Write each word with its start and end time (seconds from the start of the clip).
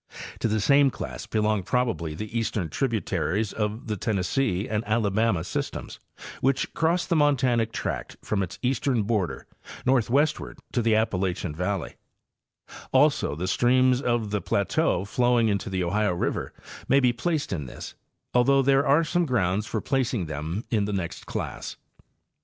To 0.39 0.47
the 0.47 0.59
same 0.59 0.89
class 0.89 1.27
belong 1.27 1.61
probably 1.61 2.15
the 2.15 2.35
eastern 2.35 2.69
tributaries 2.69 3.53
of 3.53 3.85
the 3.85 3.95
Tennessee 3.97 4.67
and 4.67 4.83
Alabama 4.87 5.43
systems 5.43 5.99
which 6.39 6.73
cross 6.73 7.05
the 7.05 7.15
montanic 7.15 7.71
tract 7.71 8.17
from 8.23 8.41
its 8.41 8.57
eastern 8.63 9.03
border 9.03 9.45
northwestward 9.85 10.57
to 10.71 10.81
the 10.81 10.95
Appalachian 10.95 11.53
valley; 11.53 11.97
also 12.91 13.35
the 13.35 13.47
streams 13.47 14.01
of 14.01 14.31
the 14.31 14.41
plateau 14.41 15.05
flowing 15.05 15.49
into 15.49 15.69
the 15.69 15.83
Ohio 15.83 16.15
river 16.15 16.51
may 16.87 16.99
be 16.99 17.13
placed 17.13 17.53
in 17.53 17.67
this, 17.67 17.93
although 18.33 18.63
there 18.63 18.87
are 18.87 19.03
some 19.03 19.27
grounds 19.27 19.67
for 19.67 19.81
placing 19.81 20.25
them 20.25 20.65
in 20.71 20.85
the 20.85 20.93
next 20.93 21.27
class. 21.27 21.77